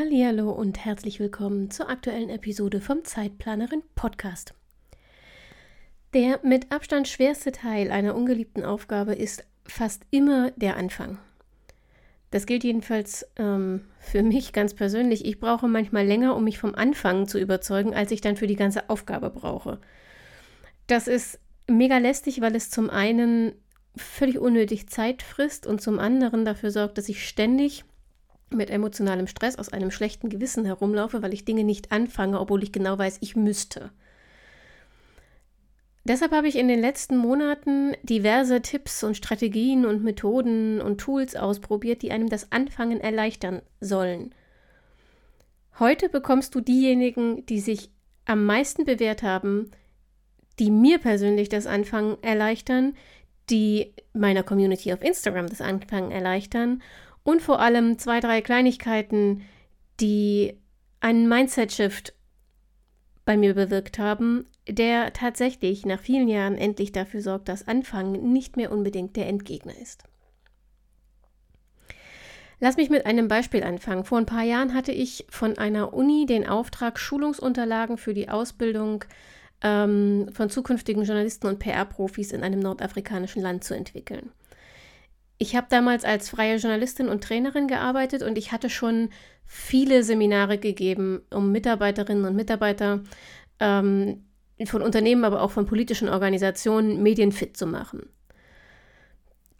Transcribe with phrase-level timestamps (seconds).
[0.00, 4.54] Hallo und herzlich willkommen zur aktuellen Episode vom Zeitplanerin Podcast.
[6.14, 11.18] Der mit Abstand schwerste Teil einer ungeliebten Aufgabe ist fast immer der Anfang.
[12.30, 15.24] Das gilt jedenfalls ähm, für mich ganz persönlich.
[15.24, 18.54] Ich brauche manchmal länger, um mich vom Anfang zu überzeugen, als ich dann für die
[18.54, 19.80] ganze Aufgabe brauche.
[20.86, 23.52] Das ist mega lästig, weil es zum einen
[23.96, 27.84] völlig unnötig Zeit frisst und zum anderen dafür sorgt, dass ich ständig
[28.50, 32.72] mit emotionalem Stress aus einem schlechten Gewissen herumlaufe, weil ich Dinge nicht anfange, obwohl ich
[32.72, 33.90] genau weiß, ich müsste.
[36.04, 41.36] Deshalb habe ich in den letzten Monaten diverse Tipps und Strategien und Methoden und Tools
[41.36, 44.34] ausprobiert, die einem das Anfangen erleichtern sollen.
[45.78, 47.90] Heute bekommst du diejenigen, die sich
[48.24, 49.70] am meisten bewährt haben,
[50.58, 52.94] die mir persönlich das Anfangen erleichtern,
[53.50, 56.82] die meiner Community auf Instagram das Anfangen erleichtern
[57.22, 59.42] und vor allem zwei, drei Kleinigkeiten,
[60.00, 60.58] die
[61.00, 62.14] einen Mindset-Shift
[63.24, 68.56] bei mir bewirkt haben, der tatsächlich nach vielen Jahren endlich dafür sorgt, dass Anfangen nicht
[68.56, 70.04] mehr unbedingt der Endgegner ist.
[72.60, 74.04] Lass mich mit einem Beispiel anfangen.
[74.04, 79.04] Vor ein paar Jahren hatte ich von einer Uni den Auftrag, Schulungsunterlagen für die Ausbildung
[79.62, 84.32] ähm, von zukünftigen Journalisten und PR-Profis in einem nordafrikanischen Land zu entwickeln.
[85.38, 89.10] Ich habe damals als freie Journalistin und Trainerin gearbeitet und ich hatte schon
[89.46, 93.00] viele Seminare gegeben, um Mitarbeiterinnen und Mitarbeiter
[93.60, 94.24] ähm,
[94.66, 98.08] von Unternehmen, aber auch von politischen Organisationen medienfit zu machen.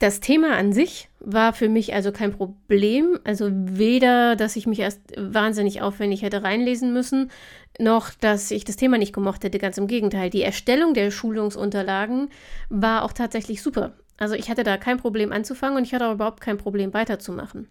[0.00, 3.18] Das Thema an sich war für mich also kein Problem.
[3.24, 7.32] Also weder, dass ich mich erst wahnsinnig aufwendig hätte reinlesen müssen,
[7.80, 9.58] noch, dass ich das Thema nicht gemocht hätte.
[9.58, 10.30] Ganz im Gegenteil.
[10.30, 12.28] Die Erstellung der Schulungsunterlagen
[12.68, 13.94] war auch tatsächlich super.
[14.18, 17.68] Also ich hatte da kein Problem anzufangen und ich hatte auch überhaupt kein Problem weiterzumachen.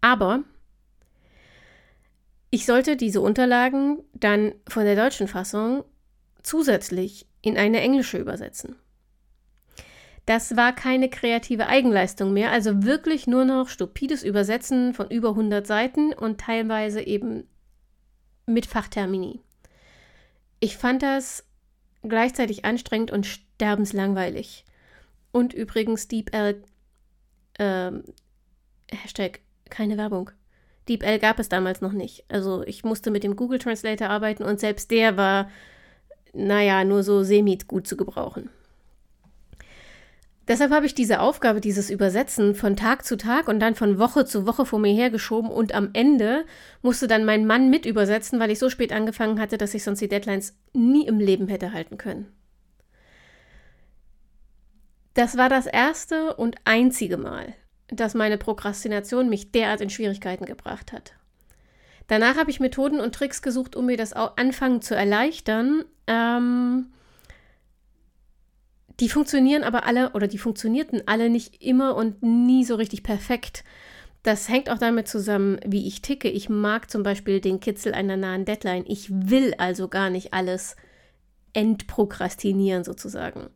[0.00, 0.44] Aber
[2.50, 5.84] ich sollte diese Unterlagen dann von der deutschen Fassung
[6.42, 8.76] zusätzlich in eine englische übersetzen.
[10.24, 15.66] Das war keine kreative Eigenleistung mehr, also wirklich nur noch stupides Übersetzen von über 100
[15.66, 17.48] Seiten und teilweise eben
[18.46, 19.40] mit Fachtermini.
[20.60, 21.44] Ich fand das
[22.02, 24.64] gleichzeitig anstrengend und sterbenslangweilig.
[25.38, 26.64] Und übrigens DeepL,
[27.60, 28.02] ähm,
[28.90, 29.38] Hashtag
[29.70, 30.32] keine Werbung.
[30.88, 32.24] DeepL gab es damals noch nicht.
[32.28, 35.48] Also ich musste mit dem Google Translator arbeiten und selbst der war,
[36.32, 38.50] naja, nur so semi gut zu gebrauchen.
[40.48, 44.24] Deshalb habe ich diese Aufgabe, dieses Übersetzen von Tag zu Tag und dann von Woche
[44.24, 46.46] zu Woche vor mir hergeschoben und am Ende
[46.82, 50.00] musste dann mein Mann mit übersetzen, weil ich so spät angefangen hatte, dass ich sonst
[50.00, 52.26] die Deadlines nie im Leben hätte halten können.
[55.14, 57.54] Das war das erste und einzige Mal,
[57.88, 61.14] dass meine Prokrastination mich derart in Schwierigkeiten gebracht hat.
[62.06, 65.84] Danach habe ich Methoden und Tricks gesucht, um mir das Anfangen zu erleichtern.
[66.06, 66.86] Ähm,
[69.00, 73.62] die funktionieren aber alle oder die funktionierten alle nicht immer und nie so richtig perfekt.
[74.22, 76.28] Das hängt auch damit zusammen, wie ich ticke.
[76.28, 78.84] Ich mag zum Beispiel den Kitzel einer nahen Deadline.
[78.86, 80.76] Ich will also gar nicht alles
[81.52, 83.50] entprokrastinieren sozusagen.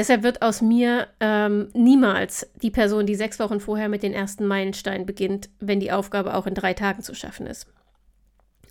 [0.00, 4.46] Deshalb wird aus mir ähm, niemals die Person, die sechs Wochen vorher mit den ersten
[4.46, 7.66] Meilensteinen beginnt, wenn die Aufgabe auch in drei Tagen zu schaffen ist.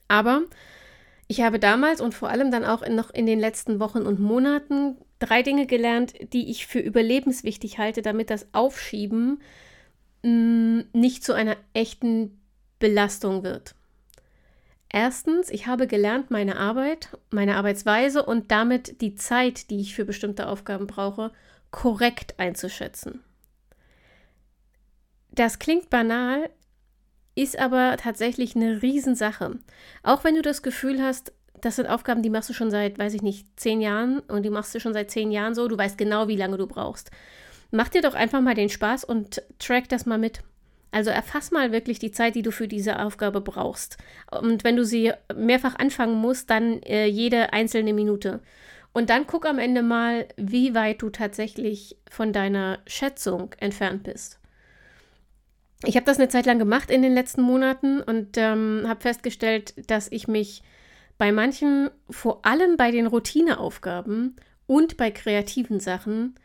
[0.07, 0.41] Aber
[1.27, 4.19] ich habe damals und vor allem dann auch in, noch in den letzten Wochen und
[4.19, 9.39] Monaten drei Dinge gelernt, die ich für überlebenswichtig halte, damit das Aufschieben
[10.23, 12.41] mh, mm, nicht zu einer echten
[12.79, 13.75] Belastung wird.
[14.91, 20.05] Erstens, ich habe gelernt, meine Arbeit, meine Arbeitsweise und damit die Zeit, die ich für
[20.05, 21.31] bestimmte Aufgaben brauche,
[21.69, 23.23] korrekt einzuschätzen.
[25.31, 26.49] Das klingt banal,
[27.35, 29.59] ist aber tatsächlich eine Riesensache.
[30.01, 33.13] Auch wenn du das Gefühl hast, das sind Aufgaben, die machst du schon seit, weiß
[33.13, 35.97] ich nicht, zehn Jahren und die machst du schon seit zehn Jahren so, du weißt
[35.97, 37.11] genau, wie lange du brauchst.
[37.71, 40.41] Mach dir doch einfach mal den Spaß und track das mal mit.
[40.91, 43.97] Also erfass mal wirklich die Zeit, die du für diese Aufgabe brauchst.
[44.31, 48.41] Und wenn du sie mehrfach anfangen musst, dann äh, jede einzelne Minute.
[48.91, 54.39] Und dann guck am Ende mal, wie weit du tatsächlich von deiner Schätzung entfernt bist.
[55.85, 59.73] ich habe das eine Zeit lang gemacht in den letzten Monaten und ähm, habe festgestellt,
[59.89, 60.63] dass ich mich
[61.19, 64.35] bei manchen, vor allem bei den Routineaufgaben
[64.65, 66.35] und bei kreativen Sachen,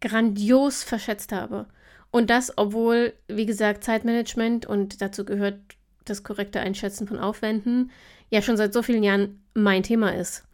[0.00, 1.66] grandios verschätzt habe.
[2.10, 5.58] Und das, obwohl, wie gesagt, Zeitmanagement und dazu gehört
[6.04, 7.90] das korrekte Einschätzen von Aufwänden
[8.30, 10.44] ja schon seit so vielen Jahren mein Thema ist.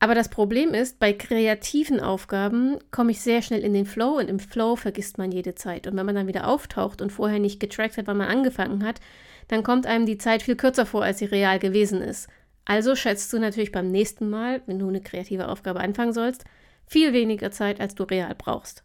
[0.00, 4.28] Aber das Problem ist, bei kreativen Aufgaben komme ich sehr schnell in den Flow und
[4.28, 5.86] im Flow vergisst man jede Zeit.
[5.86, 9.00] Und wenn man dann wieder auftaucht und vorher nicht getrackt hat, wann man angefangen hat,
[9.48, 12.28] dann kommt einem die Zeit viel kürzer vor, als sie real gewesen ist.
[12.66, 16.44] Also schätzt du natürlich beim nächsten Mal, wenn du eine kreative Aufgabe anfangen sollst,
[16.86, 18.84] viel weniger Zeit, als du real brauchst.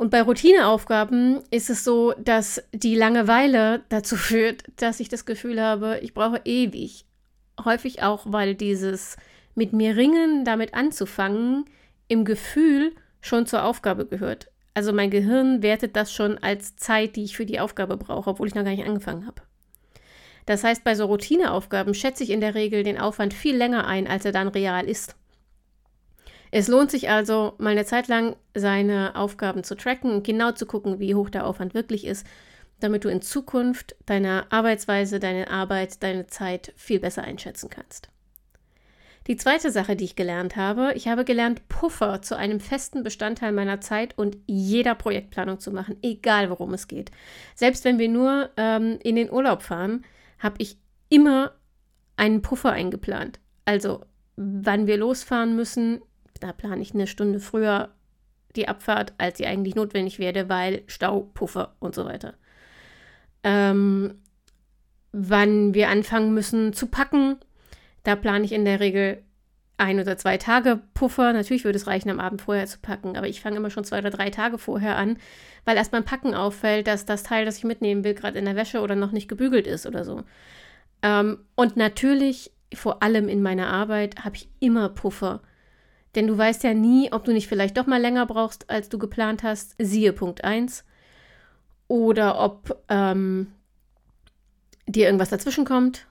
[0.00, 5.60] Und bei Routineaufgaben ist es so, dass die Langeweile dazu führt, dass ich das Gefühl
[5.60, 7.04] habe, ich brauche ewig.
[7.62, 9.18] Häufig auch, weil dieses
[9.54, 11.66] mit mir ringen, damit anzufangen,
[12.08, 14.50] im Gefühl schon zur Aufgabe gehört.
[14.72, 18.48] Also mein Gehirn wertet das schon als Zeit, die ich für die Aufgabe brauche, obwohl
[18.48, 19.42] ich noch gar nicht angefangen habe.
[20.46, 24.06] Das heißt, bei so Routineaufgaben schätze ich in der Regel den Aufwand viel länger ein,
[24.06, 25.14] als er dann real ist.
[26.50, 30.66] Es lohnt sich also, mal eine Zeit lang seine Aufgaben zu tracken und genau zu
[30.66, 32.26] gucken, wie hoch der Aufwand wirklich ist,
[32.80, 38.08] damit du in Zukunft deine Arbeitsweise, deine Arbeit, deine Zeit viel besser einschätzen kannst.
[39.26, 43.52] Die zweite Sache, die ich gelernt habe, ich habe gelernt, Puffer zu einem festen Bestandteil
[43.52, 47.10] meiner Zeit und jeder Projektplanung zu machen, egal worum es geht.
[47.54, 50.04] Selbst wenn wir nur ähm, in den Urlaub fahren,
[50.38, 50.78] habe ich
[51.10, 51.52] immer
[52.16, 53.38] einen Puffer eingeplant.
[53.66, 54.04] Also,
[54.36, 56.00] wann wir losfahren müssen,
[56.40, 57.90] da plane ich eine Stunde früher
[58.56, 62.34] die Abfahrt, als sie eigentlich notwendig wäre, weil Stau, Puffer und so weiter.
[63.44, 64.20] Ähm,
[65.12, 67.36] wann wir anfangen müssen zu packen,
[68.02, 69.22] da plane ich in der Regel
[69.80, 71.32] ein oder zwei Tage Puffer.
[71.32, 73.98] Natürlich würde es reichen, am Abend vorher zu packen, aber ich fange immer schon zwei
[73.98, 75.16] oder drei Tage vorher an,
[75.64, 78.56] weil erst beim Packen auffällt, dass das Teil, das ich mitnehmen will, gerade in der
[78.56, 80.22] Wäsche oder noch nicht gebügelt ist oder so.
[81.02, 85.40] Ähm, und natürlich, vor allem in meiner Arbeit, habe ich immer Puffer.
[86.14, 88.98] Denn du weißt ja nie, ob du nicht vielleicht doch mal länger brauchst, als du
[88.98, 89.74] geplant hast.
[89.78, 90.84] Siehe Punkt 1.
[91.86, 93.52] Oder ob ähm,
[94.86, 96.06] dir irgendwas dazwischen kommt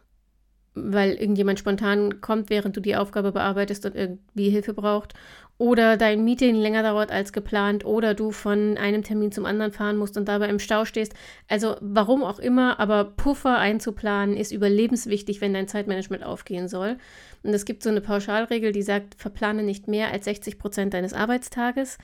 [0.76, 5.14] weil irgendjemand spontan kommt, während du die Aufgabe bearbeitest und irgendwie Hilfe braucht.
[5.60, 9.98] Oder dein Meeting länger dauert als geplant oder du von einem Termin zum anderen fahren
[9.98, 11.14] musst und dabei im Stau stehst.
[11.50, 16.96] Also warum auch immer, aber Puffer einzuplanen ist überlebenswichtig, wenn dein Zeitmanagement aufgehen soll.
[17.44, 21.12] Und es gibt so eine Pauschalregel, die sagt, verplane nicht mehr als 60 Prozent deines
[21.14, 21.98] Arbeitstages.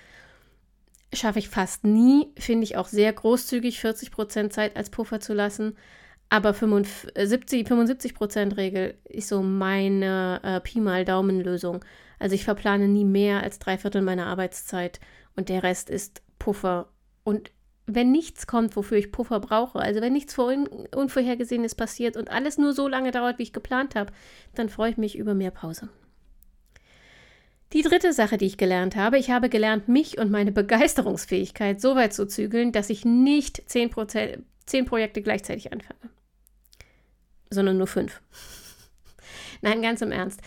[1.14, 5.34] Schaffe ich fast nie, finde ich auch sehr großzügig, 40 Prozent Zeit als Puffer zu
[5.34, 5.78] lassen.
[6.28, 11.86] Aber 75, 75% Regel ist so meine äh, Pi mal Daumen-Lösung.
[12.20, 15.00] Also ich verplane nie mehr als drei Viertel meiner Arbeitszeit
[15.36, 16.90] und der Rest ist Puffer.
[17.24, 17.52] Und
[17.88, 22.74] wenn nichts kommt, wofür ich Puffer brauche, also wenn nichts Unvorhergesehenes passiert und alles nur
[22.74, 24.12] so lange dauert, wie ich geplant habe,
[24.56, 25.90] dann freue ich mich über mehr Pause.
[27.74, 31.96] Die dritte Sache, die ich gelernt habe, ich habe gelernt, mich und meine Begeisterungsfähigkeit so
[31.96, 36.10] weit zu zügeln, dass ich nicht 10%, zehn Projekte gleichzeitig anfange,
[37.50, 38.22] sondern nur fünf.
[39.62, 40.42] Nein, ganz im Ernst.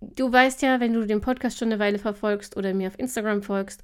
[0.00, 3.42] Du weißt ja, wenn du den Podcast schon eine Weile verfolgst oder mir auf Instagram
[3.42, 3.82] folgst,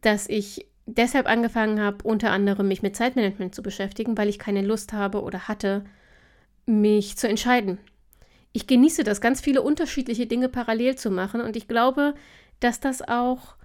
[0.00, 4.62] dass ich deshalb angefangen habe, unter anderem mich mit Zeitmanagement zu beschäftigen, weil ich keine
[4.62, 5.84] Lust habe oder hatte,
[6.66, 7.78] mich zu entscheiden.
[8.52, 12.14] Ich genieße das, ganz viele unterschiedliche Dinge parallel zu machen und ich glaube,
[12.60, 13.56] dass das auch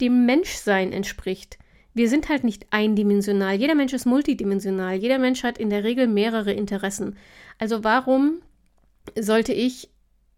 [0.00, 1.58] dem Menschsein entspricht
[1.98, 3.56] wir sind halt nicht eindimensional.
[3.56, 4.94] Jeder Mensch ist multidimensional.
[4.94, 7.16] Jeder Mensch hat in der Regel mehrere Interessen.
[7.58, 8.40] Also warum
[9.18, 9.90] sollte ich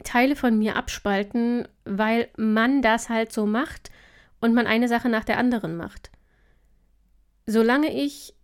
[0.04, 3.90] Teile von mir abspalten, weil man das halt so macht
[4.40, 6.10] und man eine Sache nach der anderen macht?
[7.46, 8.34] Solange ich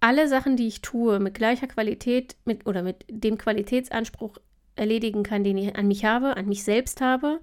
[0.00, 4.36] alle Sachen, die ich tue, mit gleicher Qualität mit, oder mit dem Qualitätsanspruch
[4.76, 7.40] erledigen kann, den ich an mich habe, an mich selbst habe,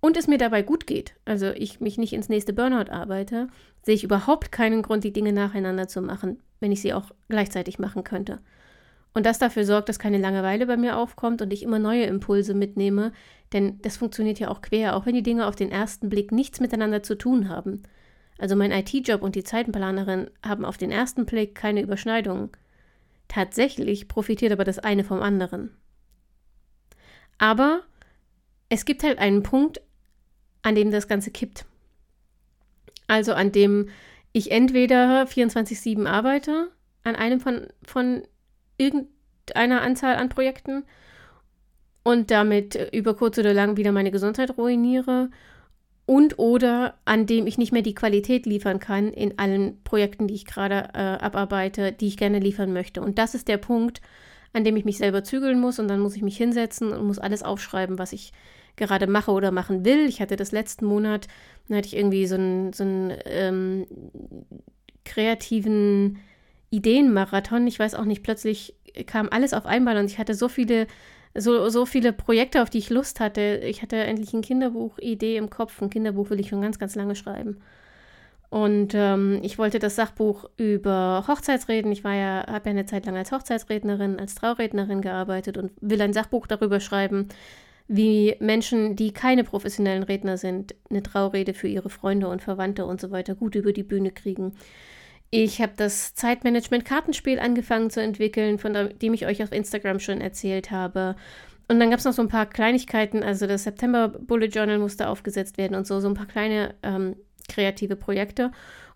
[0.00, 3.48] und es mir dabei gut geht, also ich mich nicht ins nächste Burnout arbeite,
[3.82, 7.78] sehe ich überhaupt keinen Grund, die Dinge nacheinander zu machen, wenn ich sie auch gleichzeitig
[7.78, 8.40] machen könnte.
[9.14, 12.52] Und das dafür sorgt, dass keine Langeweile bei mir aufkommt und ich immer neue Impulse
[12.52, 13.12] mitnehme,
[13.52, 16.58] denn das funktioniert ja auch quer, auch wenn die Dinge auf den ersten Blick nichts
[16.58, 17.84] miteinander zu tun haben.
[18.38, 22.50] Also mein IT-Job und die Zeitenplanerin haben auf den ersten Blick keine Überschneidungen.
[23.28, 25.70] Tatsächlich profitiert aber das eine vom anderen.
[27.38, 27.82] Aber
[28.68, 29.80] es gibt halt einen Punkt,
[30.62, 31.64] an dem das Ganze kippt.
[33.06, 33.88] Also an dem
[34.32, 36.72] ich entweder 24-7 arbeite,
[37.04, 38.22] an einem von, von
[38.76, 40.84] irgendeiner Anzahl an Projekten
[42.02, 45.30] und damit über kurz oder lang wieder meine Gesundheit ruiniere
[46.06, 50.34] und oder an dem ich nicht mehr die Qualität liefern kann in allen Projekten, die
[50.34, 53.00] ich gerade äh, abarbeite, die ich gerne liefern möchte.
[53.00, 54.02] Und das ist der Punkt,
[54.52, 57.18] an dem ich mich selber zügeln muss und dann muss ich mich hinsetzen und muss
[57.18, 58.32] alles aufschreiben, was ich
[58.76, 60.06] gerade mache oder machen will.
[60.06, 61.26] Ich hatte das letzten Monat,
[61.68, 62.84] da hatte ich irgendwie so einen, so
[63.24, 63.86] ähm,
[65.04, 66.18] kreativen
[66.70, 67.66] Ideenmarathon.
[67.66, 68.74] Ich weiß auch nicht, plötzlich
[69.06, 70.86] kam alles auf einmal und ich hatte so viele
[71.36, 73.60] so, so viele Projekte, auf die ich Lust hatte.
[73.64, 75.82] Ich hatte endlich eine Kinderbuch-Idee im Kopf.
[75.82, 77.60] Ein Kinderbuch will ich schon ganz, ganz lange schreiben.
[78.50, 81.90] Und ähm, ich wollte das Sachbuch über Hochzeitsreden.
[81.90, 86.00] Ich war ja, habe ja eine Zeit lang als Hochzeitsrednerin, als Traurednerin gearbeitet und will
[86.00, 87.28] ein Sachbuch darüber schreiben,
[87.88, 93.00] wie Menschen, die keine professionellen Redner sind, eine Traurede für ihre Freunde und Verwandte und
[93.00, 94.52] so weiter gut über die Bühne kriegen.
[95.36, 98.72] Ich habe das Zeitmanagement-Kartenspiel angefangen zu entwickeln, von
[99.02, 101.16] dem ich euch auf Instagram schon erzählt habe.
[101.66, 105.08] Und dann gab es noch so ein paar Kleinigkeiten, also das September Bullet Journal musste
[105.08, 107.16] aufgesetzt werden und so, so ein paar kleine ähm,
[107.48, 108.52] kreative Projekte.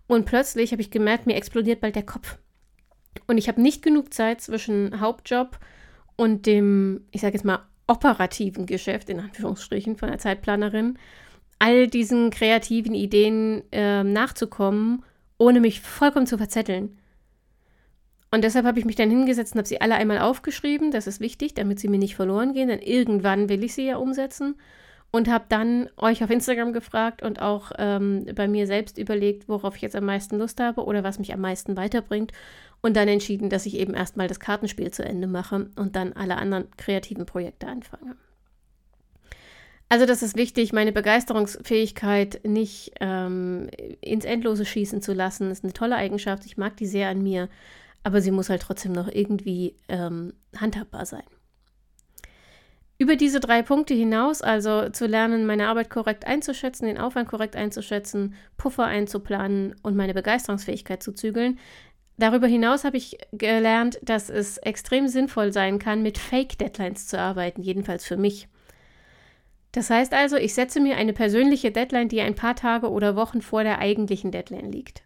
[0.07, 2.37] Und plötzlich habe ich gemerkt, mir explodiert bald der Kopf.
[3.27, 5.59] Und ich habe nicht genug Zeit zwischen Hauptjob
[6.15, 10.97] und dem, ich sage jetzt mal, operativen Geschäft, in Anführungsstrichen, von der Zeitplanerin,
[11.59, 15.03] all diesen kreativen Ideen äh, nachzukommen
[15.39, 16.99] ohne mich vollkommen zu verzetteln.
[18.31, 20.91] Und deshalb habe ich mich dann hingesetzt und habe sie alle einmal aufgeschrieben.
[20.91, 23.97] Das ist wichtig, damit sie mir nicht verloren gehen, denn irgendwann will ich sie ja
[23.97, 24.55] umsetzen.
[25.11, 29.75] Und habe dann euch auf Instagram gefragt und auch ähm, bei mir selbst überlegt, worauf
[29.75, 32.31] ich jetzt am meisten Lust habe oder was mich am meisten weiterbringt.
[32.81, 36.37] Und dann entschieden, dass ich eben erstmal das Kartenspiel zu Ende mache und dann alle
[36.37, 38.17] anderen kreativen Projekte anfange.
[39.91, 43.69] Also das ist wichtig, meine Begeisterungsfähigkeit nicht ähm,
[44.01, 45.49] ins Endlose schießen zu lassen.
[45.49, 46.45] Das ist eine tolle Eigenschaft.
[46.45, 47.49] Ich mag die sehr an mir,
[48.03, 51.23] aber sie muss halt trotzdem noch irgendwie ähm, handhabbar sein.
[52.99, 57.55] Über diese drei Punkte hinaus, also zu lernen, meine Arbeit korrekt einzuschätzen, den Aufwand korrekt
[57.55, 61.57] einzuschätzen, Puffer einzuplanen und meine Begeisterungsfähigkeit zu zügeln,
[62.19, 67.61] Darüber hinaus habe ich gelernt, dass es extrem sinnvoll sein kann, mit Fake-Deadlines zu arbeiten,
[67.61, 68.49] jedenfalls für mich.
[69.71, 73.41] Das heißt also, ich setze mir eine persönliche Deadline, die ein paar Tage oder Wochen
[73.41, 75.03] vor der eigentlichen Deadline liegt.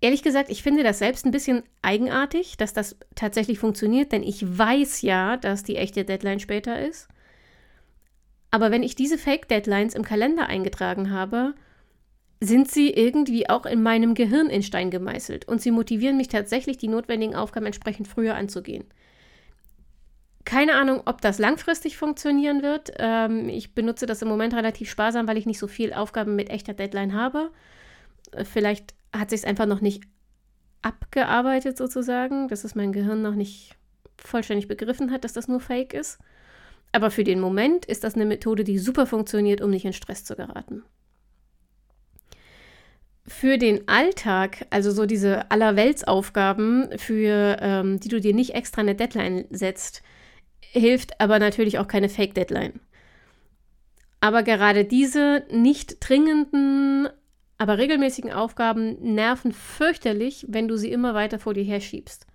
[0.00, 4.58] Ehrlich gesagt, ich finde das selbst ein bisschen eigenartig, dass das tatsächlich funktioniert, denn ich
[4.58, 7.08] weiß ja, dass die echte Deadline später ist.
[8.50, 11.54] Aber wenn ich diese Fake-Deadlines im Kalender eingetragen habe,
[12.40, 16.78] sind sie irgendwie auch in meinem Gehirn in Stein gemeißelt und sie motivieren mich tatsächlich,
[16.78, 18.84] die notwendigen Aufgaben entsprechend früher anzugehen.
[20.48, 22.92] Keine Ahnung, ob das langfristig funktionieren wird.
[22.96, 26.48] Ähm, ich benutze das im Moment relativ sparsam, weil ich nicht so viel Aufgaben mit
[26.48, 27.50] echter Deadline habe.
[28.32, 30.04] Äh, vielleicht hat sich es einfach noch nicht
[30.80, 33.76] abgearbeitet sozusagen, dass es mein Gehirn noch nicht
[34.16, 36.18] vollständig begriffen hat, dass das nur Fake ist.
[36.92, 40.24] Aber für den Moment ist das eine Methode, die super funktioniert, um nicht in Stress
[40.24, 40.82] zu geraten.
[43.26, 48.94] Für den Alltag, also so diese Allerweltsaufgaben, für ähm, die du dir nicht extra eine
[48.94, 50.02] Deadline setzt,
[50.72, 52.80] hilft aber natürlich auch keine Fake-Deadline.
[54.20, 57.08] Aber gerade diese nicht dringenden,
[57.56, 62.26] aber regelmäßigen Aufgaben nerven fürchterlich, wenn du sie immer weiter vor dir herschiebst.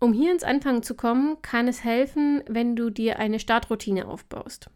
[0.00, 4.70] Um hier ins Anfangen zu kommen, kann es helfen, wenn du dir eine Startroutine aufbaust.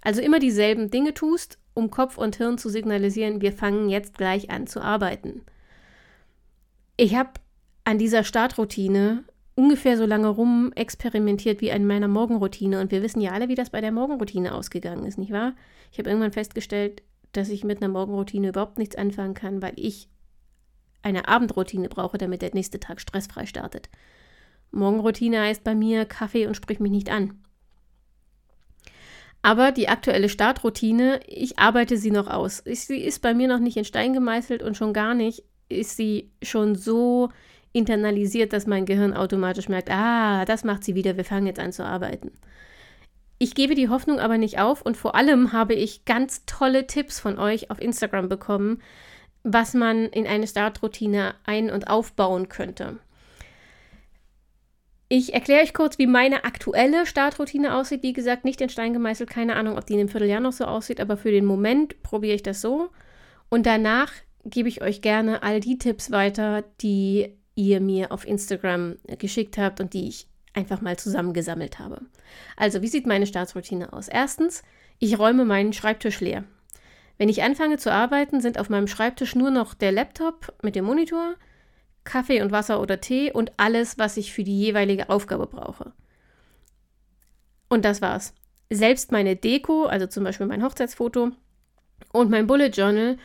[0.00, 4.50] Also immer dieselben Dinge tust, um Kopf und Hirn zu signalisieren, wir fangen jetzt gleich
[4.50, 5.42] an zu arbeiten.
[6.96, 7.30] Ich habe
[7.82, 12.80] an dieser Startroutine ungefähr so lange rum experimentiert wie an meiner Morgenroutine.
[12.80, 15.54] Und wir wissen ja alle, wie das bei der Morgenroutine ausgegangen ist, nicht wahr?
[15.92, 20.08] Ich habe irgendwann festgestellt, dass ich mit einer Morgenroutine überhaupt nichts anfangen kann, weil ich
[21.02, 23.88] eine Abendroutine brauche, damit der nächste Tag stressfrei startet.
[24.70, 27.40] Morgenroutine heißt bei mir Kaffee und sprich mich nicht an.
[29.42, 32.62] Aber die aktuelle Startroutine, ich arbeite sie noch aus.
[32.64, 36.32] Sie ist bei mir noch nicht in Stein gemeißelt und schon gar nicht ist sie
[36.42, 37.30] schon so
[37.74, 41.72] internalisiert, dass mein Gehirn automatisch merkt, ah, das macht sie wieder, wir fangen jetzt an
[41.72, 42.30] zu arbeiten.
[43.38, 47.18] Ich gebe die Hoffnung aber nicht auf und vor allem habe ich ganz tolle Tipps
[47.18, 48.80] von euch auf Instagram bekommen,
[49.42, 52.98] was man in eine Startroutine ein- und aufbauen könnte.
[55.08, 58.02] Ich erkläre euch kurz, wie meine aktuelle Startroutine aussieht.
[58.02, 60.64] Wie gesagt, nicht in Stein gemeißelt, keine Ahnung, ob die in einem Vierteljahr noch so
[60.64, 62.88] aussieht, aber für den Moment probiere ich das so.
[63.50, 64.12] Und danach
[64.44, 69.80] gebe ich euch gerne all die Tipps weiter, die ihr mir auf Instagram geschickt habt
[69.80, 72.00] und die ich einfach mal zusammengesammelt habe.
[72.56, 74.08] Also, wie sieht meine Startsroutine aus?
[74.08, 74.62] Erstens,
[74.98, 76.44] ich räume meinen Schreibtisch leer.
[77.18, 80.84] Wenn ich anfange zu arbeiten, sind auf meinem Schreibtisch nur noch der Laptop mit dem
[80.84, 81.34] Monitor,
[82.04, 85.92] Kaffee und Wasser oder Tee und alles, was ich für die jeweilige Aufgabe brauche.
[87.68, 88.34] Und das war's.
[88.70, 91.32] Selbst meine Deko, also zum Beispiel mein Hochzeitsfoto,
[92.12, 93.18] Und mein Bullet Journal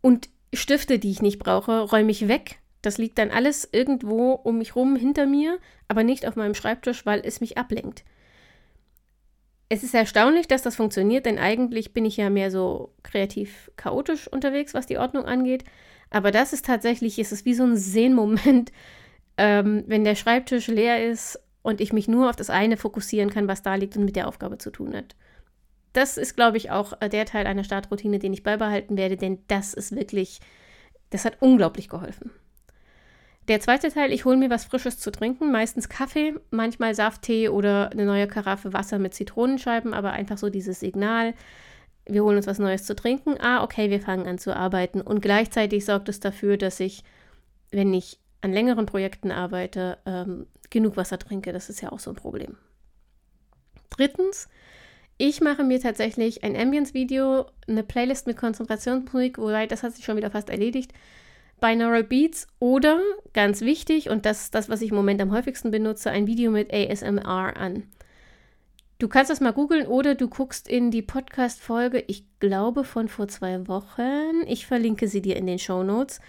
[0.00, 2.58] und Stifte, die ich nicht brauche, räume ich weg.
[2.82, 5.58] Das liegt dann alles irgendwo um mich rum hinter mir,
[5.88, 8.04] aber nicht auf meinem Schreibtisch, weil es mich ablenkt.
[9.68, 14.26] Es ist erstaunlich, dass das funktioniert, denn eigentlich bin ich ja mehr so kreativ chaotisch
[14.28, 15.64] unterwegs, was die Ordnung angeht.
[16.10, 18.72] Aber das ist tatsächlich, ist es wie so ein Sehnmoment,
[19.36, 23.48] ähm, wenn der Schreibtisch leer ist und ich mich nur auf das eine fokussieren kann,
[23.48, 25.16] was da liegt und mit der Aufgabe zu tun hat.
[25.92, 29.40] Das ist, glaube ich, auch äh, der Teil einer Startroutine, den ich beibehalten werde, denn
[29.48, 30.40] das ist wirklich,
[31.10, 32.30] das hat unglaublich geholfen.
[33.48, 37.90] Der zweite Teil, ich hole mir was Frisches zu trinken, meistens Kaffee, manchmal Safttee oder
[37.90, 41.32] eine neue Karaffe Wasser mit Zitronenscheiben, aber einfach so dieses Signal,
[42.04, 45.00] wir holen uns was Neues zu trinken, ah, okay, wir fangen an zu arbeiten.
[45.00, 47.04] Und gleichzeitig sorgt es dafür, dass ich,
[47.70, 51.52] wenn ich an längeren Projekten arbeite, ähm, genug Wasser trinke.
[51.52, 52.56] Das ist ja auch so ein Problem.
[53.88, 54.48] Drittens,
[55.16, 60.18] ich mache mir tatsächlich ein Ambience-Video, eine Playlist mit Konzentrationsmusik, wobei das hat sich schon
[60.18, 60.92] wieder fast erledigt
[61.60, 63.00] Binaural Beats oder,
[63.32, 66.50] ganz wichtig, und das ist das, was ich im Moment am häufigsten benutze, ein Video
[66.50, 67.84] mit ASMR an.
[68.98, 73.28] Du kannst das mal googeln oder du guckst in die Podcast-Folge, ich glaube von vor
[73.28, 74.42] zwei Wochen.
[74.46, 76.20] Ich verlinke sie dir in den Show Notes.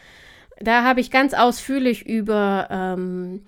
[0.59, 3.45] Da habe ich ganz ausführlich über ähm,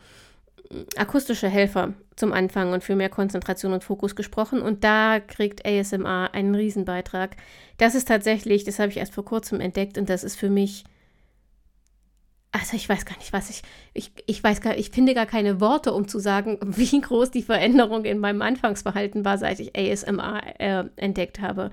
[0.96, 4.62] akustische Helfer zum Anfang und für mehr Konzentration und Fokus gesprochen.
[4.62, 7.36] Und da kriegt ASMR einen Riesenbeitrag.
[7.78, 10.84] Das ist tatsächlich, das habe ich erst vor kurzem entdeckt und das ist für mich
[12.52, 13.62] also ich weiß gar nicht, was ich,
[13.94, 17.44] ich, ich weiß gar, ich finde gar keine Worte, um zu sagen, wie groß die
[17.44, 21.72] Veränderung in meinem Anfangsverhalten war, seit ich ASMR äh, entdeckt habe.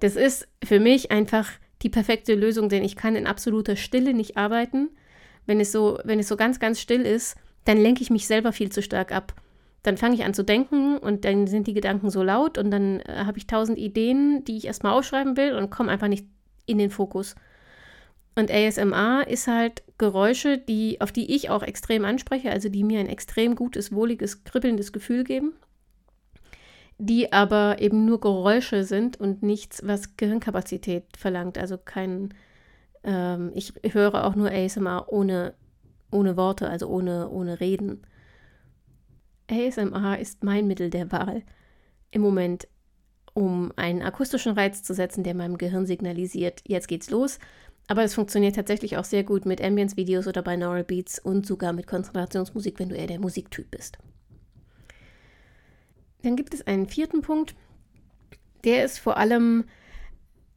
[0.00, 1.50] Das ist für mich einfach
[1.82, 4.90] die perfekte Lösung, denn ich kann in absoluter Stille nicht arbeiten.
[5.46, 8.52] Wenn es so, wenn es so ganz, ganz still ist, dann lenke ich mich selber
[8.52, 9.34] viel zu stark ab.
[9.84, 13.00] Dann fange ich an zu denken und dann sind die Gedanken so laut und dann
[13.00, 16.26] äh, habe ich tausend Ideen, die ich erstmal aufschreiben will und komme einfach nicht
[16.66, 17.36] in den Fokus.
[18.38, 23.00] Und ASMR ist halt Geräusche, die, auf die ich auch extrem anspreche, also die mir
[23.00, 25.54] ein extrem gutes, wohliges, kribbelndes Gefühl geben,
[26.98, 31.58] die aber eben nur Geräusche sind und nichts, was Gehirnkapazität verlangt.
[31.58, 32.32] Also kein,
[33.02, 35.54] ähm, ich höre auch nur ASMR ohne,
[36.12, 38.02] ohne Worte, also ohne, ohne Reden.
[39.50, 41.42] ASMR ist mein Mittel der Wahl
[42.12, 42.68] im Moment,
[43.34, 47.40] um einen akustischen Reiz zu setzen, der meinem Gehirn signalisiert, jetzt geht's los
[47.88, 51.86] aber es funktioniert tatsächlich auch sehr gut mit Ambience-Videos oder Binaural Beats und sogar mit
[51.86, 53.98] Konzentrationsmusik, wenn du eher der Musiktyp bist.
[56.22, 57.54] Dann gibt es einen vierten Punkt.
[58.64, 59.64] Der ist vor allem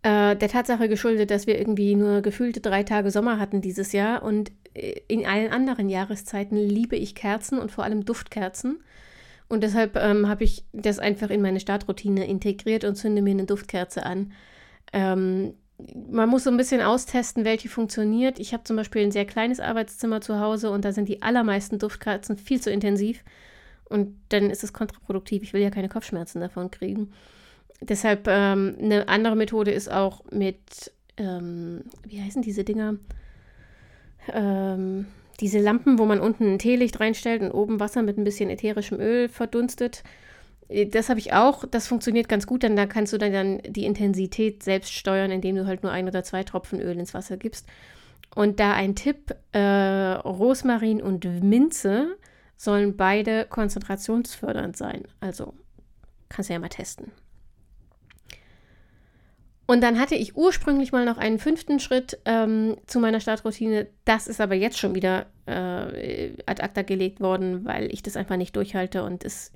[0.04, 4.24] äh, der Tatsache geschuldet, dass wir irgendwie nur gefühlte drei Tage Sommer hatten dieses Jahr.
[4.24, 8.84] Und äh, in allen anderen Jahreszeiten liebe ich Kerzen und vor allem Duftkerzen.
[9.48, 13.46] Und deshalb ähm, habe ich das einfach in meine Startroutine integriert und zünde mir eine
[13.46, 14.34] Duftkerze an.
[14.92, 15.54] Ähm,
[16.10, 18.40] man muss so ein bisschen austesten, welche funktioniert.
[18.40, 21.80] Ich habe zum Beispiel ein sehr kleines Arbeitszimmer zu Hause und da sind die allermeisten
[21.80, 23.24] Duftkerzen viel zu intensiv.
[23.86, 25.44] Und dann ist es kontraproduktiv.
[25.44, 27.12] Ich will ja keine Kopfschmerzen davon kriegen.
[27.82, 32.96] Deshalb ähm, eine andere Methode ist auch mit, ähm, wie heißen diese Dinger?
[34.32, 35.08] Ähm,
[35.40, 39.00] diese Lampen, wo man unten ein Teelicht reinstellt und oben Wasser mit ein bisschen ätherischem
[39.00, 40.04] Öl verdunstet.
[40.72, 41.66] Äh, das habe ich auch.
[41.70, 45.56] Das funktioniert ganz gut, denn da kannst du dann, dann die Intensität selbst steuern, indem
[45.56, 47.68] du halt nur ein oder zwei Tropfen Öl ins Wasser gibst.
[48.34, 52.18] Und da ein Tipp: äh, Rosmarin und Minze
[52.58, 55.04] sollen beide konzentrationsfördernd sein.
[55.20, 55.54] Also
[56.30, 57.12] kannst du ja mal testen.
[59.72, 63.88] Und dann hatte ich ursprünglich mal noch einen fünften Schritt ähm, zu meiner Startroutine.
[64.04, 68.36] Das ist aber jetzt schon wieder äh, ad acta gelegt worden, weil ich das einfach
[68.36, 69.54] nicht durchhalte und es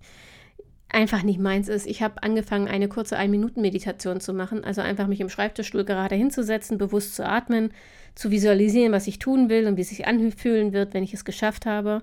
[0.95, 1.86] einfach nicht meins ist.
[1.86, 6.77] Ich habe angefangen, eine kurze Ein-Minuten-Meditation zu machen, also einfach mich im Schreibtischstuhl gerade hinzusetzen,
[6.77, 7.71] bewusst zu atmen,
[8.15, 11.25] zu visualisieren, was ich tun will und wie es sich anfühlen wird, wenn ich es
[11.25, 12.01] geschafft habe,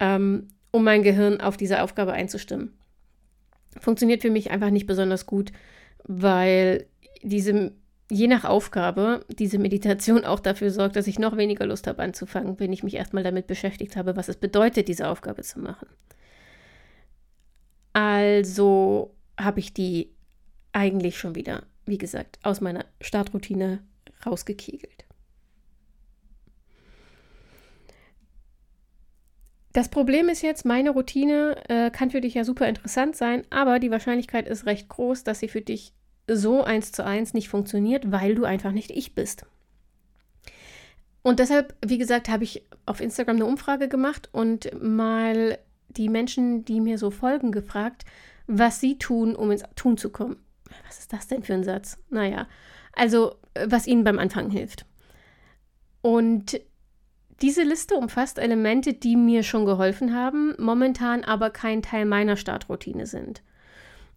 [0.00, 2.72] ähm, um mein Gehirn auf diese Aufgabe einzustimmen.
[3.78, 5.52] Funktioniert für mich einfach nicht besonders gut,
[6.02, 6.86] weil
[7.22, 7.72] diese,
[8.10, 12.58] je nach Aufgabe, diese Meditation auch dafür sorgt, dass ich noch weniger Lust habe anzufangen,
[12.58, 15.86] wenn ich mich erstmal damit beschäftigt habe, was es bedeutet, diese Aufgabe zu machen.
[18.00, 20.10] Also habe ich die
[20.72, 23.80] eigentlich schon wieder, wie gesagt, aus meiner Startroutine
[24.24, 25.04] rausgekegelt.
[29.74, 33.78] Das Problem ist jetzt, meine Routine äh, kann für dich ja super interessant sein, aber
[33.78, 35.92] die Wahrscheinlichkeit ist recht groß, dass sie für dich
[36.26, 39.44] so eins zu eins nicht funktioniert, weil du einfach nicht ich bist.
[41.20, 45.58] Und deshalb, wie gesagt, habe ich auf Instagram eine Umfrage gemacht und mal
[45.96, 48.04] die Menschen, die mir so folgen, gefragt,
[48.46, 50.36] was sie tun, um ins Tun zu kommen.
[50.86, 51.98] Was ist das denn für ein Satz?
[52.10, 52.46] Naja,
[52.94, 54.86] Also, was ihnen beim Anfang hilft.
[56.02, 56.60] Und
[57.42, 63.06] diese Liste umfasst Elemente, die mir schon geholfen haben, momentan aber kein Teil meiner Startroutine
[63.06, 63.42] sind.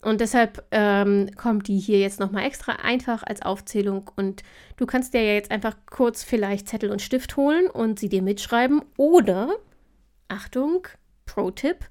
[0.01, 4.11] Und deshalb ähm, kommt die hier jetzt nochmal extra einfach als Aufzählung.
[4.17, 4.43] Und
[4.75, 8.21] du kannst dir ja jetzt einfach kurz vielleicht Zettel und Stift holen und sie dir
[8.21, 8.81] mitschreiben.
[8.97, 9.55] Oder,
[10.27, 10.87] Achtung,
[11.33, 11.89] Pro-Tipp,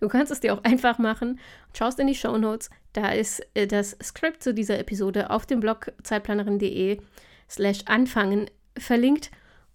[0.00, 1.40] du kannst es dir auch einfach machen.
[1.72, 2.68] Schaust in die Show Notes.
[2.92, 7.00] Da ist äh, das Skript zu dieser Episode auf dem Blog zeitplanerin.de
[7.48, 9.30] slash anfangen verlinkt.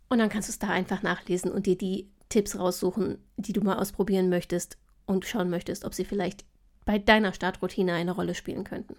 [0.07, 3.61] Und dann kannst du es da einfach nachlesen und dir die Tipps raussuchen, die du
[3.61, 6.45] mal ausprobieren möchtest und schauen möchtest, ob sie vielleicht
[6.85, 8.95] bei deiner Startroutine eine Rolle spielen könnten.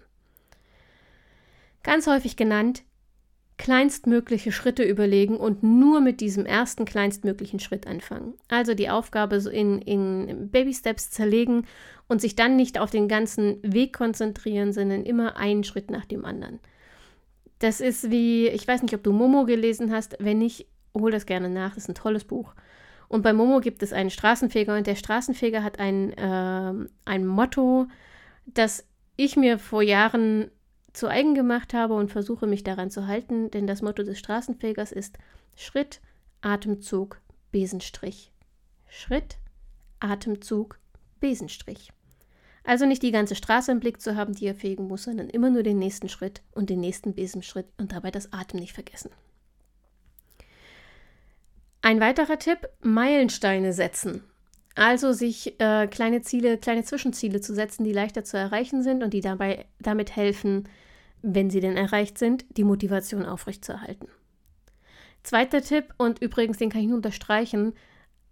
[1.83, 2.83] Ganz häufig genannt,
[3.57, 8.35] kleinstmögliche Schritte überlegen und nur mit diesem ersten kleinstmöglichen Schritt anfangen.
[8.49, 11.65] Also die Aufgabe in, in Baby-Steps zerlegen
[12.07, 16.23] und sich dann nicht auf den ganzen Weg konzentrieren, sondern immer einen Schritt nach dem
[16.23, 16.59] anderen.
[17.59, 20.15] Das ist wie, ich weiß nicht, ob du Momo gelesen hast.
[20.19, 21.69] Wenn nicht, hol das gerne nach.
[21.69, 22.53] Das ist ein tolles Buch.
[23.07, 27.87] Und bei Momo gibt es einen Straßenfeger und der Straßenfeger hat ein, äh, ein Motto,
[28.45, 30.51] das ich mir vor Jahren
[30.97, 34.91] zu eigen gemacht habe und versuche mich daran zu halten, denn das Motto des Straßenfegers
[34.91, 35.17] ist
[35.55, 36.01] Schritt,
[36.41, 38.31] Atemzug, Besenstrich.
[38.87, 39.37] Schritt,
[39.99, 40.79] Atemzug,
[41.19, 41.91] Besenstrich.
[42.63, 45.49] Also nicht die ganze Straße im Blick zu haben, die er fegen muss, sondern immer
[45.49, 49.11] nur den nächsten Schritt und den nächsten Besenschritt und dabei das Atem nicht vergessen.
[51.81, 54.23] Ein weiterer Tipp, Meilensteine setzen.
[54.75, 59.13] Also sich äh, kleine Ziele, kleine Zwischenziele zu setzen, die leichter zu erreichen sind und
[59.13, 60.67] die dabei damit helfen,
[61.21, 64.07] wenn sie denn erreicht sind, die Motivation aufrechtzuerhalten.
[65.23, 67.73] Zweiter Tipp, und übrigens, den kann ich nur unterstreichen,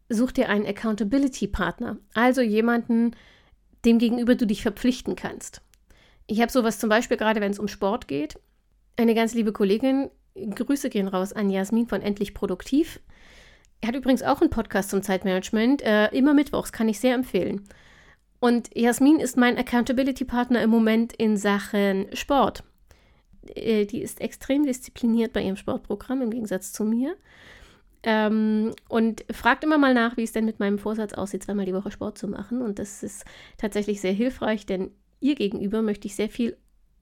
[0.07, 3.11] such dir einen Accountability-Partner, also jemanden,
[3.83, 5.61] dem gegenüber du dich verpflichten kannst.
[6.27, 8.39] Ich habe sowas zum Beispiel gerade, wenn es um Sport geht.
[8.97, 12.99] Eine ganz liebe Kollegin, Grüße gehen raus an Jasmin von Endlich Produktiv,
[13.81, 17.67] er hat übrigens auch einen Podcast zum Zeitmanagement, äh, immer mittwochs, kann ich sehr empfehlen.
[18.39, 22.63] Und Jasmin ist mein Accountability-Partner im Moment in Sachen Sport.
[23.53, 27.15] Äh, die ist extrem diszipliniert bei ihrem Sportprogramm im Gegensatz zu mir.
[28.03, 31.73] Ähm, und fragt immer mal nach, wie es denn mit meinem Vorsatz aussieht, zweimal die
[31.73, 32.61] Woche Sport zu machen.
[32.61, 33.25] Und das ist
[33.57, 36.55] tatsächlich sehr hilfreich, denn ihr gegenüber möchte ich sehr viel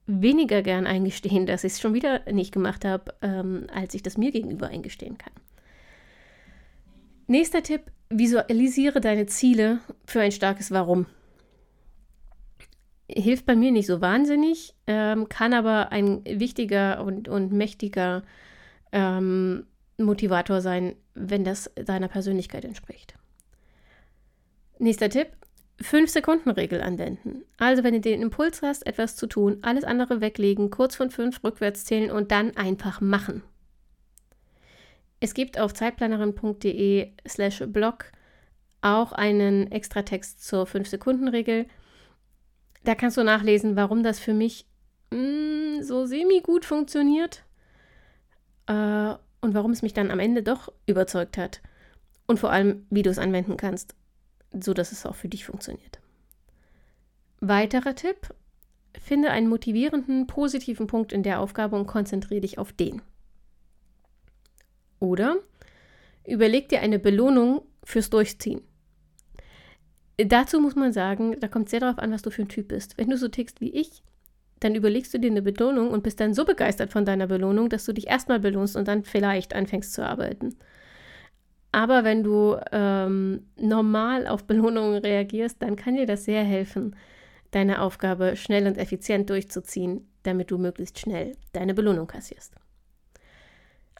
[0.06, 4.18] weniger gern eingestehen, dass ich es schon wieder nicht gemacht habe, ähm, als ich das
[4.18, 5.32] mir gegenüber eingestehen kann.
[7.26, 11.06] Nächster Tipp, visualisiere deine Ziele für ein starkes Warum.
[13.08, 18.22] Hilft bei mir nicht so wahnsinnig, ähm, kann aber ein wichtiger und, und mächtiger
[18.92, 19.66] ähm,
[19.98, 23.14] Motivator sein, wenn das deiner Persönlichkeit entspricht.
[24.78, 25.28] Nächster Tipp,
[25.82, 27.44] 5-Sekunden-Regel anwenden.
[27.58, 31.42] Also wenn du den Impuls hast, etwas zu tun, alles andere weglegen, kurz von 5
[31.44, 33.42] rückwärts zählen und dann einfach machen.
[35.20, 38.12] Es gibt auf zeitplanerin.de slash blog
[38.82, 41.66] auch einen Extratext zur 5-Sekunden-Regel.
[42.84, 44.66] Da kannst du nachlesen, warum das für mich
[45.10, 47.44] mh, mm, so semi-gut funktioniert
[48.66, 51.60] äh, und warum es mich dann am Ende doch überzeugt hat.
[52.26, 53.94] Und vor allem, wie du es anwenden kannst,
[54.52, 56.00] so dass es auch für dich funktioniert.
[57.40, 58.34] Weiterer Tipp:
[58.98, 63.02] Finde einen motivierenden, positiven Punkt in der Aufgabe und konzentriere dich auf den.
[65.00, 65.36] Oder
[66.26, 68.62] überleg dir eine Belohnung fürs Durchziehen.
[70.16, 72.96] Dazu muss man sagen, da kommt sehr darauf an, was du für ein Typ bist.
[72.98, 74.02] Wenn du so tickst wie ich,
[74.60, 77.84] dann überlegst du dir eine Belohnung und bist dann so begeistert von deiner Belohnung, dass
[77.84, 80.56] du dich erstmal belohnst und dann vielleicht anfängst zu arbeiten.
[81.72, 86.94] Aber wenn du ähm, normal auf Belohnungen reagierst, dann kann dir das sehr helfen,
[87.50, 92.54] deine Aufgabe schnell und effizient durchzuziehen, damit du möglichst schnell deine Belohnung kassierst.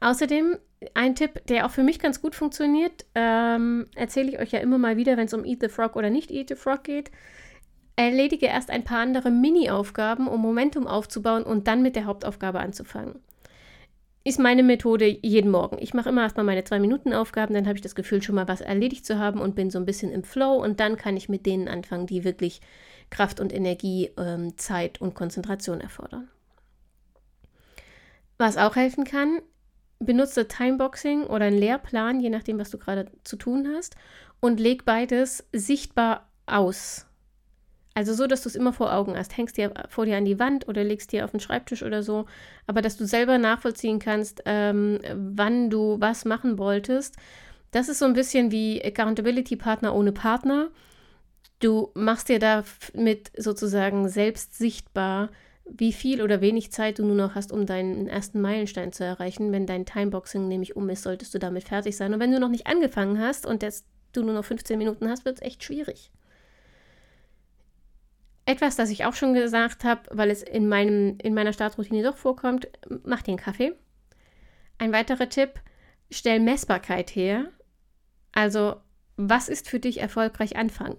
[0.00, 0.56] Außerdem
[0.94, 4.78] ein Tipp, der auch für mich ganz gut funktioniert, ähm, erzähle ich euch ja immer
[4.78, 7.10] mal wieder, wenn es um Eat the Frog oder nicht Eat the Frog geht.
[7.96, 13.20] Erledige erst ein paar andere Mini-Aufgaben, um Momentum aufzubauen und dann mit der Hauptaufgabe anzufangen.
[14.24, 15.76] Ist meine Methode jeden Morgen.
[15.80, 18.48] Ich mache immer erstmal meine zwei Minuten Aufgaben, dann habe ich das Gefühl, schon mal
[18.48, 21.28] was erledigt zu haben und bin so ein bisschen im Flow und dann kann ich
[21.28, 22.60] mit denen anfangen, die wirklich
[23.10, 26.28] Kraft und Energie, ähm, Zeit und Konzentration erfordern.
[28.38, 29.40] Was auch helfen kann,
[30.04, 33.96] benutze Timeboxing oder einen Lehrplan, je nachdem, was du gerade zu tun hast,
[34.40, 37.06] und leg beides sichtbar aus.
[37.94, 39.36] Also so, dass du es immer vor Augen hast.
[39.36, 42.26] Hängst dir vor dir an die Wand oder legst dir auf den Schreibtisch oder so,
[42.66, 47.16] aber dass du selber nachvollziehen kannst, ähm, wann du was machen wolltest.
[47.70, 50.70] Das ist so ein bisschen wie Accountability Partner ohne Partner.
[51.60, 55.30] Du machst dir damit sozusagen selbst sichtbar,
[55.64, 59.52] wie viel oder wenig Zeit du nur noch hast, um deinen ersten Meilenstein zu erreichen.
[59.52, 62.12] Wenn dein Timeboxing nämlich um ist, solltest du damit fertig sein.
[62.12, 65.24] Und wenn du noch nicht angefangen hast und jetzt du nur noch 15 Minuten hast,
[65.24, 66.10] wird es echt schwierig.
[68.46, 72.16] Etwas, das ich auch schon gesagt habe, weil es in, meinem, in meiner Startroutine doch
[72.16, 72.68] vorkommt,
[73.04, 73.72] mach den Kaffee.
[74.76, 75.60] Ein weiterer Tipp,
[76.10, 77.46] stell Messbarkeit her.
[78.32, 78.76] Also,
[79.16, 80.98] was ist für dich erfolgreich anfangen?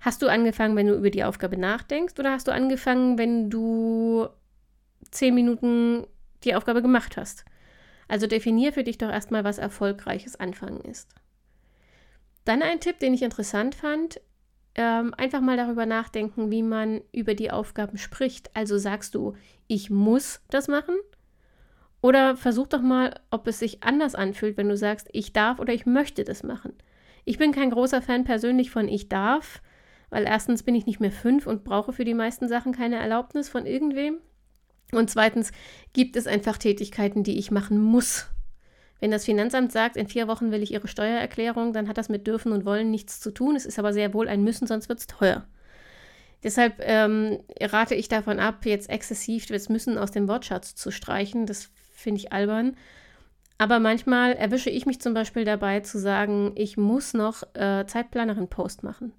[0.00, 4.28] Hast du angefangen, wenn du über die Aufgabe nachdenkst, oder hast du angefangen, wenn du
[5.10, 6.06] zehn Minuten
[6.42, 7.44] die Aufgabe gemacht hast?
[8.08, 11.14] Also definier für dich doch erstmal, was erfolgreiches Anfangen ist.
[12.44, 14.20] Dann ein Tipp, den ich interessant fand,
[14.74, 18.50] ähm, einfach mal darüber nachdenken, wie man über die Aufgaben spricht.
[18.56, 19.36] Also sagst du,
[19.66, 20.96] ich muss das machen?
[22.00, 25.74] Oder versuch doch mal, ob es sich anders anfühlt, wenn du sagst, ich darf oder
[25.74, 26.72] ich möchte das machen.
[27.24, 29.60] Ich bin kein großer Fan persönlich von ich darf,
[30.10, 33.48] weil erstens bin ich nicht mehr fünf und brauche für die meisten Sachen keine Erlaubnis
[33.48, 34.18] von irgendwem.
[34.92, 35.52] Und zweitens
[35.92, 38.26] gibt es einfach Tätigkeiten, die ich machen muss.
[38.98, 42.26] Wenn das Finanzamt sagt, in vier Wochen will ich Ihre Steuererklärung, dann hat das mit
[42.26, 43.56] dürfen und wollen nichts zu tun.
[43.56, 45.46] Es ist aber sehr wohl ein Müssen, sonst wird es teuer.
[46.42, 51.46] Deshalb ähm, rate ich davon ab, jetzt exzessiv das Müssen aus dem Wortschatz zu streichen.
[51.46, 52.76] Das finde ich albern.
[53.58, 58.82] Aber manchmal erwische ich mich zum Beispiel dabei zu sagen, ich muss noch äh, Zeitplanerin-Post
[58.82, 59.12] machen.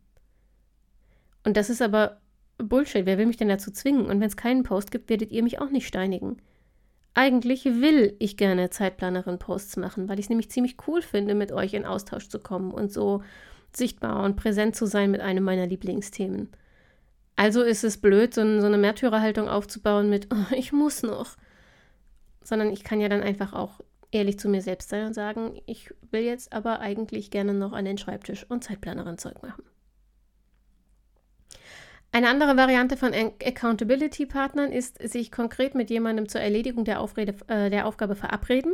[1.44, 2.22] Und das ist aber
[2.58, 3.06] Bullshit.
[3.06, 4.06] Wer will mich denn dazu zwingen?
[4.06, 6.38] Und wenn es keinen Post gibt, werdet ihr mich auch nicht steinigen.
[7.14, 11.74] Eigentlich will ich gerne Zeitplanerin-Posts machen, weil ich es nämlich ziemlich cool finde, mit euch
[11.74, 13.22] in Austausch zu kommen und so
[13.76, 16.50] sichtbar und präsent zu sein mit einem meiner Lieblingsthemen.
[17.36, 21.36] Also ist es blöd, so, so eine Märtyrerhaltung aufzubauen mit, oh, ich muss noch.
[22.44, 25.94] Sondern ich kann ja dann einfach auch ehrlich zu mir selbst sein und sagen, ich
[26.12, 29.64] will jetzt aber eigentlich gerne noch an den Schreibtisch und Zeitplanerin-Zeug machen.
[32.14, 37.70] Eine andere Variante von Accountability-Partnern ist, sich konkret mit jemandem zur Erledigung der, Aufrede, äh,
[37.70, 38.74] der Aufgabe verabreden.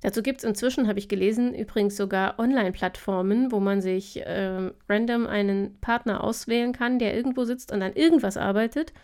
[0.00, 5.26] Dazu gibt es inzwischen, habe ich gelesen, übrigens sogar Online-Plattformen, wo man sich äh, random
[5.26, 8.94] einen Partner auswählen kann, der irgendwo sitzt und an irgendwas arbeitet.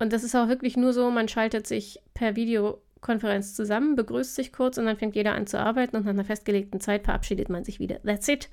[0.00, 4.52] Und das ist auch wirklich nur so, man schaltet sich per Videokonferenz zusammen, begrüßt sich
[4.52, 7.62] kurz und dann fängt jeder an zu arbeiten und nach einer festgelegten Zeit verabschiedet man
[7.62, 8.00] sich wieder.
[8.02, 8.48] That's it.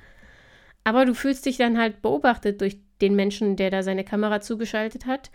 [0.83, 5.05] Aber du fühlst dich dann halt beobachtet durch den Menschen, der da seine Kamera zugeschaltet
[5.05, 5.31] hat.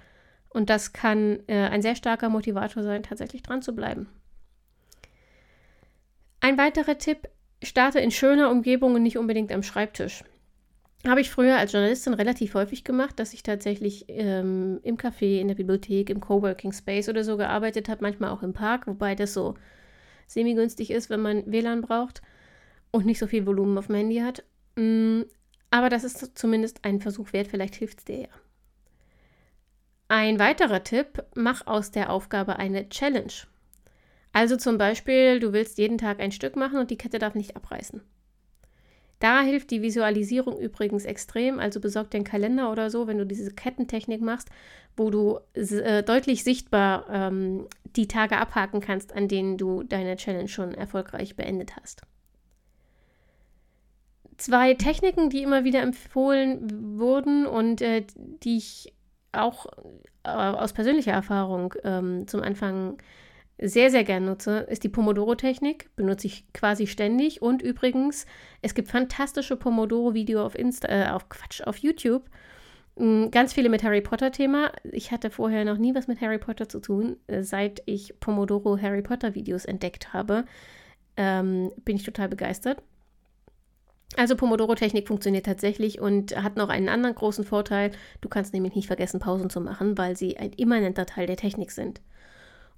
[0.48, 4.08] Und das kann äh, ein sehr starker Motivator sein, tatsächlich dran zu bleiben.
[6.40, 7.28] Ein weiterer Tipp,
[7.62, 10.22] starte in schöner Umgebung und nicht unbedingt am Schreibtisch.
[11.06, 15.48] Habe ich früher als Journalistin relativ häufig gemacht, dass ich tatsächlich ähm, im Café, in
[15.48, 19.32] der Bibliothek, im Coworking Space oder so gearbeitet habe, manchmal auch im Park, wobei das
[19.32, 19.54] so
[20.26, 22.22] semi-günstig ist, wenn man WLAN braucht
[22.90, 24.42] und nicht so viel Volumen auf dem Handy hat.
[25.76, 28.28] Aber das ist zumindest ein Versuch wert, vielleicht hilft es dir ja.
[30.08, 33.34] Ein weiterer Tipp, mach aus der Aufgabe eine Challenge.
[34.32, 37.56] Also zum Beispiel, du willst jeden Tag ein Stück machen und die Kette darf nicht
[37.56, 38.00] abreißen.
[39.18, 41.58] Da hilft die Visualisierung übrigens extrem.
[41.58, 44.48] Also besorg einen Kalender oder so, wenn du diese Kettentechnik machst,
[44.96, 50.48] wo du äh, deutlich sichtbar ähm, die Tage abhaken kannst, an denen du deine Challenge
[50.48, 52.00] schon erfolgreich beendet hast.
[54.36, 58.04] Zwei Techniken, die immer wieder empfohlen wurden und äh,
[58.42, 58.92] die ich
[59.32, 59.66] auch
[60.24, 62.98] äh, aus persönlicher Erfahrung ähm, zum Anfang
[63.58, 65.88] sehr, sehr gern nutze, ist die Pomodoro-Technik.
[65.96, 67.40] Benutze ich quasi ständig.
[67.40, 68.26] Und übrigens,
[68.60, 72.28] es gibt fantastische Pomodoro-Videos auf Insta, äh, auf Quatsch, auf YouTube.
[72.96, 74.72] Mm, ganz viele mit Harry Potter-Thema.
[74.84, 77.16] Ich hatte vorher noch nie was mit Harry Potter zu tun.
[77.26, 80.44] Äh, seit ich Pomodoro Harry Potter-Videos entdeckt habe,
[81.16, 82.82] ähm, bin ich total begeistert.
[84.14, 87.90] Also Pomodoro-Technik funktioniert tatsächlich und hat noch einen anderen großen Vorteil.
[88.20, 91.72] Du kannst nämlich nicht vergessen, Pausen zu machen, weil sie ein immanenter Teil der Technik
[91.72, 92.00] sind.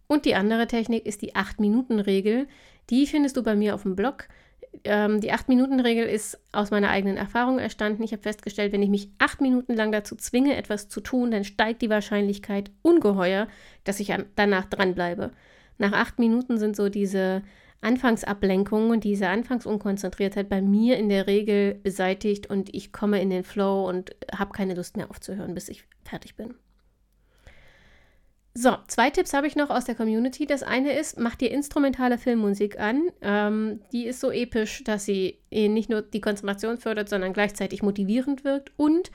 [0.06, 2.48] Und die andere Technik ist die 8-Minuten-Regel.
[2.88, 4.26] Die findest du bei mir auf dem Blog.
[4.84, 8.02] Ähm, die 8-Minuten-Regel ist aus meiner eigenen Erfahrung erstanden.
[8.02, 11.44] Ich habe festgestellt, wenn ich mich 8 Minuten lang dazu zwinge, etwas zu tun, dann
[11.44, 13.48] steigt die Wahrscheinlichkeit ungeheuer,
[13.84, 15.30] dass ich danach dranbleibe.
[15.76, 17.42] Nach 8 Minuten sind so diese
[17.80, 23.44] Anfangsablenkung und diese Anfangsunkonzentriertheit bei mir in der Regel beseitigt und ich komme in den
[23.44, 26.54] Flow und habe keine Lust mehr aufzuhören, bis ich fertig bin.
[28.54, 30.44] So, zwei Tipps habe ich noch aus der Community.
[30.44, 33.02] Das eine ist, mach dir instrumentale Filmmusik an.
[33.22, 38.42] Ähm, die ist so episch, dass sie nicht nur die Konzentration fördert, sondern gleichzeitig motivierend
[38.42, 38.72] wirkt.
[38.76, 39.12] Und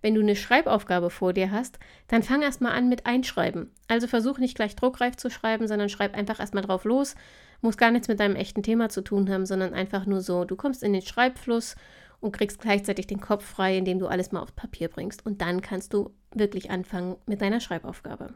[0.00, 3.70] wenn du eine Schreibaufgabe vor dir hast, dann fang erstmal an mit Einschreiben.
[3.86, 7.16] Also versuch nicht gleich druckreif zu schreiben, sondern schreib einfach erstmal drauf los
[7.60, 10.56] muss gar nichts mit deinem echten Thema zu tun haben, sondern einfach nur so, du
[10.56, 11.76] kommst in den Schreibfluss
[12.20, 15.24] und kriegst gleichzeitig den Kopf frei, indem du alles mal aufs Papier bringst.
[15.24, 18.34] Und dann kannst du wirklich anfangen mit deiner Schreibaufgabe.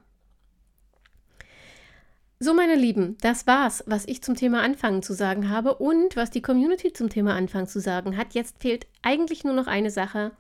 [2.43, 6.31] So, meine Lieben, das war's, was ich zum Thema Anfangen zu sagen habe und was
[6.31, 8.33] die Community zum Thema Anfangen zu sagen hat.
[8.33, 10.33] Jetzt fehlt eigentlich nur noch eine Sache,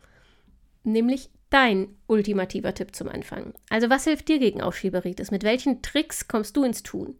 [0.82, 3.52] nämlich dein ultimativer Tipp zum Anfang.
[3.68, 5.30] Also, was hilft dir gegen Aufschieberitis?
[5.30, 7.16] Mit welchen Tricks kommst du ins Tun?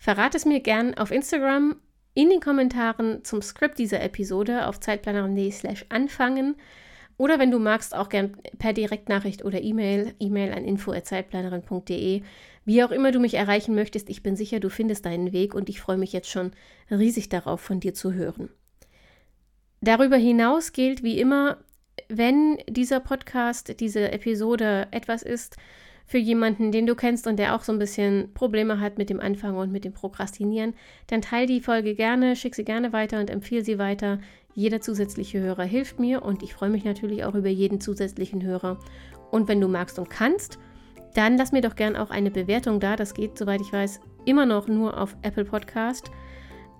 [0.00, 1.76] Verrat es mir gern auf Instagram
[2.14, 6.56] in den Kommentaren zum Skript dieser Episode auf zeitplanerin.de slash anfangen
[7.18, 12.22] oder wenn du magst, auch gern per Direktnachricht oder E-Mail, E-Mail an info.zeitplanerin.de.
[12.64, 15.68] Wie auch immer du mich erreichen möchtest, ich bin sicher, du findest deinen Weg und
[15.68, 16.52] ich freue mich jetzt schon
[16.90, 18.48] riesig darauf, von dir zu hören.
[19.82, 21.58] Darüber hinaus gilt wie immer,
[22.08, 25.58] wenn dieser Podcast, diese Episode etwas ist,
[26.10, 29.20] für jemanden, den du kennst und der auch so ein bisschen Probleme hat mit dem
[29.20, 30.74] Anfang und mit dem Prokrastinieren,
[31.06, 34.18] dann teile die Folge gerne, schick sie gerne weiter und empfehle sie weiter.
[34.52, 38.80] Jeder zusätzliche Hörer hilft mir und ich freue mich natürlich auch über jeden zusätzlichen Hörer.
[39.30, 40.58] Und wenn du magst und kannst,
[41.14, 42.96] dann lass mir doch gerne auch eine Bewertung da.
[42.96, 46.10] Das geht, soweit ich weiß, immer noch nur auf Apple Podcast.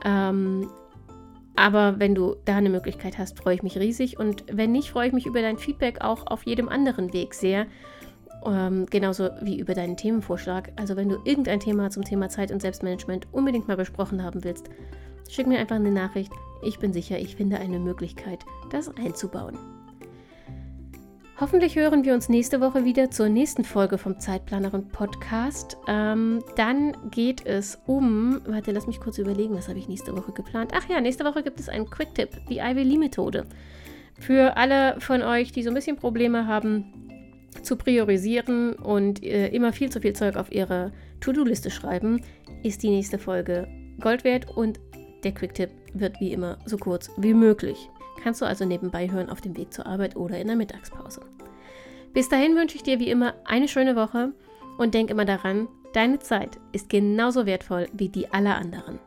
[0.05, 0.69] Ähm,
[1.55, 4.19] aber wenn du da eine Möglichkeit hast, freue ich mich riesig.
[4.19, 7.69] Und wenn nicht, freue ich mich über dein Feedback auch auf jedem anderen Weg sehr.
[8.47, 10.73] Ähm, genauso wie über deinen Themenvorschlag.
[10.77, 14.71] Also wenn du irgendein Thema zum Thema Zeit und Selbstmanagement unbedingt mal besprochen haben willst,
[15.29, 16.33] schick mir einfach eine Nachricht.
[16.63, 19.59] Ich bin sicher, ich finde eine Möglichkeit, das einzubauen.
[21.41, 25.79] Hoffentlich hören wir uns nächste Woche wieder zur nächsten Folge vom Zeitplanerin Podcast.
[25.89, 30.33] Ähm, dann geht es um, warte, lass mich kurz überlegen, was habe ich nächste Woche
[30.33, 30.73] geplant?
[30.75, 33.47] Ach ja, nächste Woche gibt es einen Quick-Tipp, die Ivy Lee Methode.
[34.19, 37.00] Für alle von euch, die so ein bisschen Probleme haben,
[37.63, 42.23] zu priorisieren und äh, immer viel zu viel Zeug auf ihre To-Do-Liste schreiben,
[42.63, 43.69] ist die nächste Folge
[44.01, 44.81] Gold wert und
[45.25, 47.91] der Quick-Tipp wird wie immer so kurz wie möglich.
[48.23, 51.21] Kannst du also nebenbei hören auf dem Weg zur Arbeit oder in der Mittagspause.
[52.13, 54.33] Bis dahin wünsche ich dir wie immer eine schöne Woche
[54.79, 58.99] und denk immer daran, deine Zeit ist genauso wertvoll wie die aller anderen.